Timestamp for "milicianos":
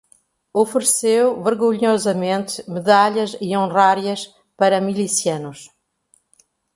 4.81-5.69